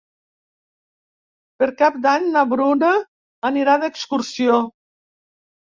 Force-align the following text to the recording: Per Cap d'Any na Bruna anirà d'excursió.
Per 1.59 1.67
Cap 1.83 1.99
d'Any 2.07 2.25
na 2.37 2.45
Bruna 2.55 2.89
anirà 3.51 3.77
d'excursió. 3.85 4.57